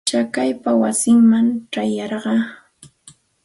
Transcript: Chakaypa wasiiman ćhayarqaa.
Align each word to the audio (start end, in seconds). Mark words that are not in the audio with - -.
Chakaypa 0.09 0.71
wasiiman 0.81 1.47
ćhayarqaa. 1.71 2.41